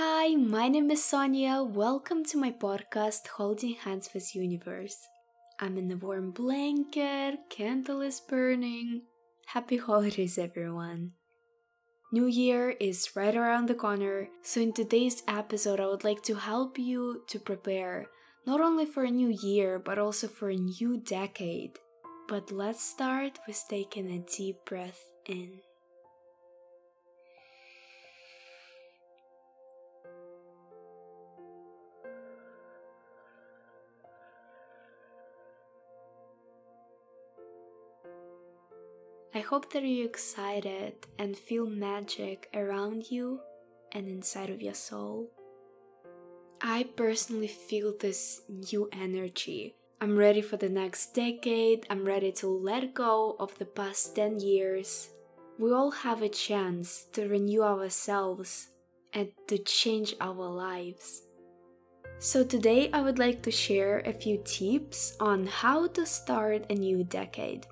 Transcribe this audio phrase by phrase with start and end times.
[0.00, 1.64] Hi, my name is Sonia.
[1.64, 4.94] Welcome to my podcast, Holding Hands with Universe.
[5.58, 9.02] I'm in a warm blanket, candle is burning.
[9.46, 11.14] Happy holidays, everyone.
[12.12, 16.36] New Year is right around the corner, so in today's episode, I would like to
[16.36, 18.06] help you to prepare
[18.46, 21.76] not only for a new year but also for a new decade.
[22.28, 25.58] But let's start with taking a deep breath in.
[39.34, 43.40] I hope that you're excited and feel magic around you
[43.92, 45.30] and inside of your soul.
[46.62, 49.74] I personally feel this new energy.
[50.00, 51.86] I'm ready for the next decade.
[51.90, 55.10] I'm ready to let go of the past 10 years.
[55.58, 58.68] We all have a chance to renew ourselves
[59.12, 61.22] and to change our lives.
[62.18, 66.74] So, today I would like to share a few tips on how to start a
[66.74, 67.66] new decade.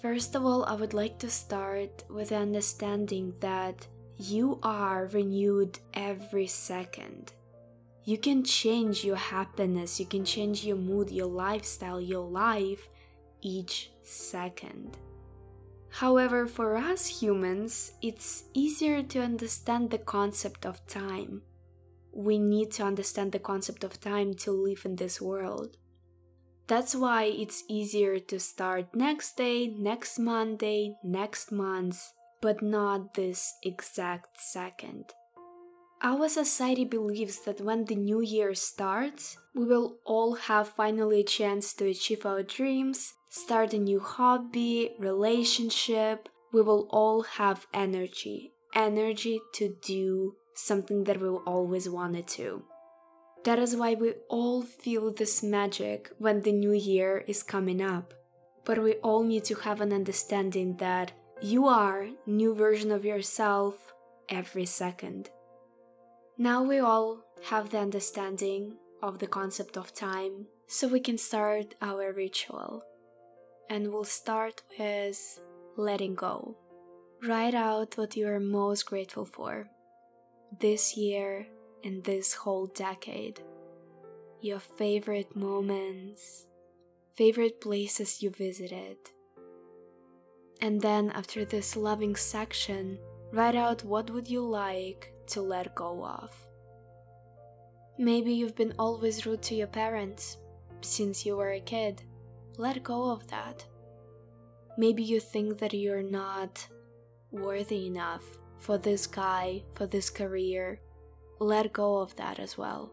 [0.00, 5.78] First of all, I would like to start with the understanding that you are renewed
[5.92, 7.34] every second.
[8.04, 12.88] You can change your happiness, you can change your mood, your lifestyle, your life
[13.42, 14.96] each second.
[15.90, 21.42] However, for us humans, it's easier to understand the concept of time.
[22.12, 25.76] We need to understand the concept of time to live in this world.
[26.70, 33.54] That's why it's easier to start next day, next Monday, next month, but not this
[33.64, 35.06] exact second.
[36.00, 41.24] Our society believes that when the new year starts, we will all have finally a
[41.24, 46.28] chance to achieve our dreams, start a new hobby, relationship.
[46.52, 52.62] We will all have energy, energy to do something that we always wanted to.
[53.44, 58.12] That is why we all feel this magic when the new year is coming up.
[58.64, 63.94] But we all need to have an understanding that you are new version of yourself
[64.28, 65.30] every second.
[66.36, 71.74] Now we all have the understanding of the concept of time, so we can start
[71.80, 72.84] our ritual.
[73.70, 75.40] And we'll start with
[75.76, 76.56] letting go.
[77.22, 79.68] Write out what you are most grateful for
[80.60, 81.46] this year
[81.82, 83.40] in this whole decade.
[84.40, 86.46] Your favorite moments,
[87.14, 88.96] favorite places you visited.
[90.60, 92.98] And then after this loving section,
[93.32, 96.34] write out what would you like to let go of.
[97.98, 100.38] Maybe you've been always rude to your parents
[100.80, 102.02] since you were a kid.
[102.56, 103.64] Let go of that.
[104.78, 106.66] Maybe you think that you're not
[107.30, 108.24] worthy enough
[108.58, 110.80] for this guy, for this career,
[111.40, 112.92] let go of that as well.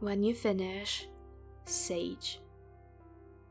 [0.00, 1.06] When you finish,
[1.64, 2.40] sage.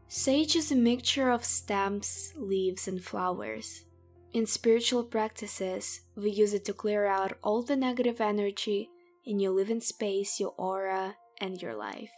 [0.09, 3.85] Sage is a mixture of stems, leaves, and flowers.
[4.33, 8.89] In spiritual practices, we use it to clear out all the negative energy
[9.25, 12.11] in your living space, your aura, and your life.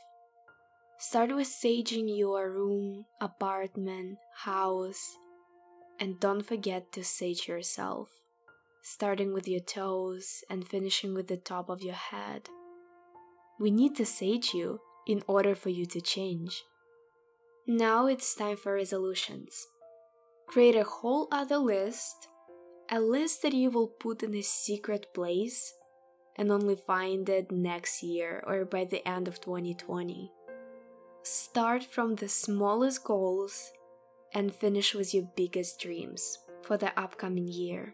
[0.97, 5.17] Start with saging your room, apartment, house,
[5.99, 8.20] and don't forget to sage yourself
[8.81, 12.49] starting with your toes and finishing with the top of your head.
[13.59, 16.63] We need to sage you in order for you to change.
[17.67, 19.67] Now it's time for resolutions.
[20.47, 22.27] Create a whole other list,
[22.89, 25.73] a list that you will put in a secret place
[26.35, 30.31] and only find it next year or by the end of 2020.
[31.23, 33.71] Start from the smallest goals
[34.33, 37.93] and finish with your biggest dreams for the upcoming year.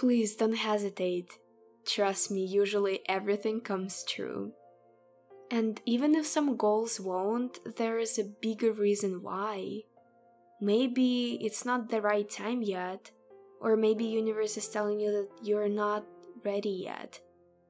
[0.00, 1.36] Please don't hesitate.
[1.84, 4.52] Trust me, usually everything comes true.
[5.50, 9.82] And even if some goals won't, there is a bigger reason why.
[10.58, 13.10] Maybe it's not the right time yet,
[13.60, 16.06] or maybe universe is telling you that you're not
[16.46, 17.20] ready yet.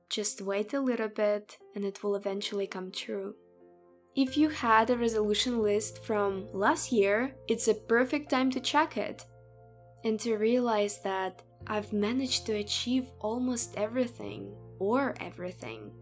[0.09, 3.35] Just wait a little bit and it will eventually come true.
[4.15, 8.97] If you had a resolution list from last year, it's a perfect time to check
[8.97, 9.25] it
[10.05, 15.93] and to realize that I've managed to achieve almost everything, or everything.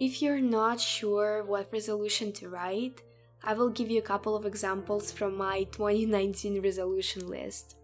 [0.00, 3.02] If you're not sure what resolution to write,
[3.42, 7.76] I will give you a couple of examples from my 2019 resolution list.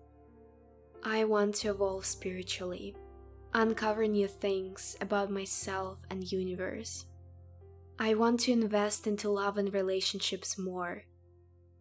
[1.02, 2.96] I want to evolve spiritually,
[3.52, 7.04] uncover new things about myself and universe.
[7.98, 11.04] I want to invest into love and relationships more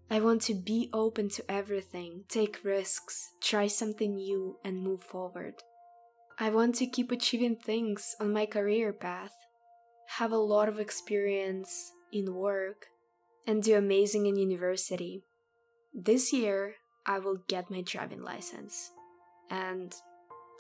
[0.09, 5.55] I want to be open to everything, take risks, try something new, and move forward.
[6.39, 9.33] I want to keep achieving things on my career path,
[10.17, 12.87] have a lot of experience in work,
[13.47, 15.23] and do amazing in university.
[15.93, 18.91] This year, I will get my driving license.
[19.49, 19.93] And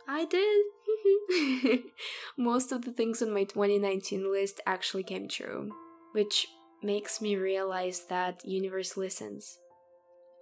[0.07, 1.83] I did.
[2.37, 5.71] Most of the things on my 2019 list actually came true,
[6.11, 6.47] which
[6.83, 9.59] makes me realize that universe listens.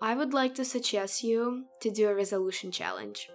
[0.02, 3.30] I would like to suggest you to do a resolution challenge.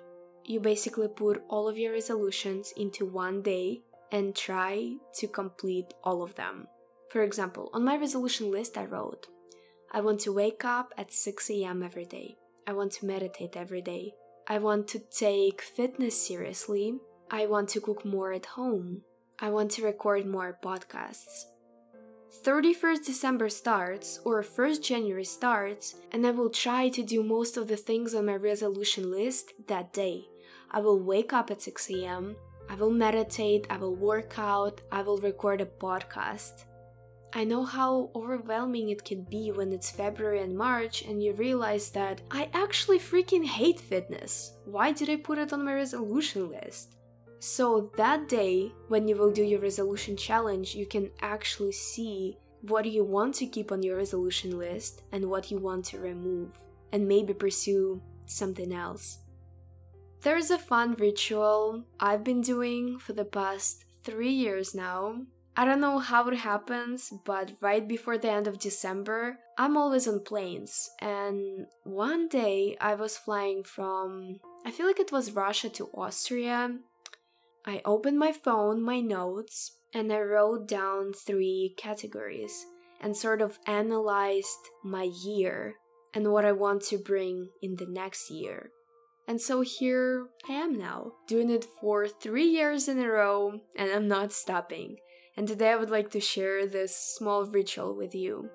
[0.44, 3.82] You basically put all of your resolutions into one day
[4.12, 6.66] and try to complete all of them.
[7.10, 9.28] For example, on my resolution list, I wrote,
[9.92, 11.82] I want to wake up at 6 a.m.
[11.82, 12.36] every day.
[12.66, 14.14] I want to meditate every day.
[14.48, 16.94] I want to take fitness seriously.
[17.30, 19.02] I want to cook more at home.
[19.38, 21.44] I want to record more podcasts.
[22.44, 27.68] 31st December starts or 1st January starts, and I will try to do most of
[27.68, 30.28] the things on my resolution list that day.
[30.70, 32.36] I will wake up at 6 a.m.,
[32.68, 36.64] I will meditate, I will work out, I will record a podcast.
[37.32, 41.90] I know how overwhelming it can be when it's February and March and you realize
[41.90, 44.54] that I actually freaking hate fitness.
[44.64, 46.95] Why did I put it on my resolution list?
[47.38, 52.86] So that day, when you will do your resolution challenge, you can actually see what
[52.86, 56.50] you want to keep on your resolution list and what you want to remove,
[56.92, 59.18] and maybe pursue something else.
[60.22, 65.22] There's a fun ritual I've been doing for the past three years now.
[65.56, 70.08] I don't know how it happens, but right before the end of December, I'm always
[70.08, 70.90] on planes.
[71.00, 76.76] And one day I was flying from, I feel like it was Russia to Austria,
[77.66, 82.66] I opened my phone, my notes, and I wrote down three categories
[83.00, 85.74] and sort of analyzed my year
[86.14, 88.70] and what I want to bring in the next year.
[89.28, 93.90] And so here I am now, doing it for three years in a row, and
[93.90, 94.98] I'm not stopping.
[95.36, 98.48] And today I would like to share this small ritual with you.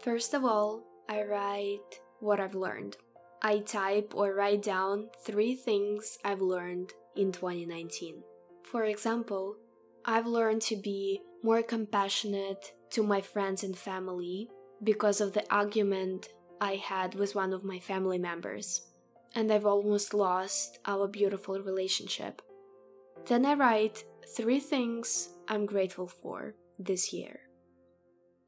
[0.00, 2.96] First of all, I write what I've learned.
[3.42, 8.22] I type or write down three things I've learned in 2019.
[8.64, 9.56] For example,
[10.04, 14.48] I've learned to be more compassionate to my friends and family
[14.82, 16.28] because of the argument
[16.60, 18.82] I had with one of my family members,
[19.34, 22.42] and I've almost lost our beautiful relationship.
[23.26, 24.04] Then I write
[24.36, 27.40] three things I'm grateful for this year.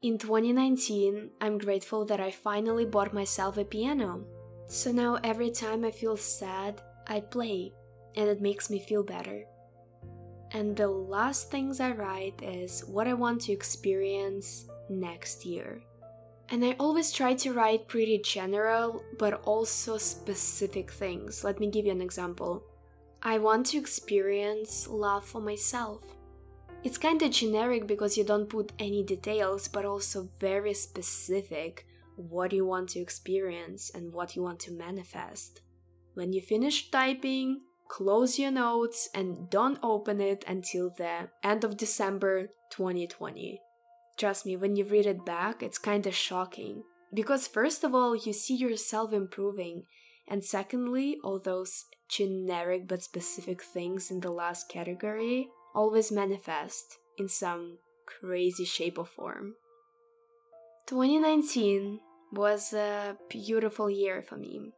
[0.01, 4.25] In 2019, I'm grateful that I finally bought myself a piano.
[4.71, 7.73] So now every time I feel sad, I play,
[8.15, 9.43] and it makes me feel better.
[10.51, 15.81] And the last things I write is what I want to experience next year.
[16.47, 21.43] And I always try to write pretty general, but also specific things.
[21.43, 22.63] Let me give you an example.
[23.21, 26.01] I want to experience love for myself.
[26.85, 31.85] It's kinda generic because you don't put any details, but also very specific
[32.15, 35.61] what you want to experience and what you want to manifest.
[36.13, 41.77] When you finish typing, close your notes and don't open it until the end of
[41.77, 43.61] December 2020.
[44.17, 46.83] Trust me, when you read it back, it's kind of shocking.
[47.13, 49.83] Because, first of all, you see yourself improving,
[50.27, 57.27] and secondly, all those generic but specific things in the last category always manifest in
[57.27, 59.55] some crazy shape or form.
[60.91, 62.01] 2019
[62.33, 64.73] was a beautiful year for me.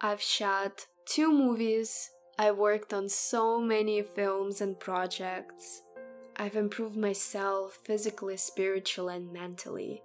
[0.00, 2.08] I've shot two movies,
[2.38, 5.82] I worked on so many films and projects.
[6.36, 10.02] I've improved myself physically, spiritually, and mentally.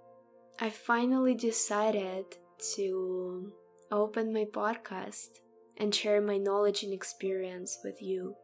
[0.60, 2.26] I finally decided
[2.74, 3.50] to
[3.90, 5.40] open my podcast
[5.78, 8.34] and share my knowledge and experience with you.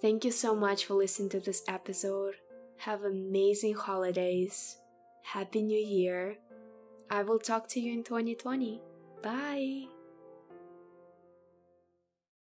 [0.00, 2.34] Thank you so much for listening to this episode.
[2.76, 4.76] Have amazing holidays.
[5.22, 6.36] Happy New Year.
[7.10, 8.80] I will talk to you in 2020.
[9.22, 9.91] Bye.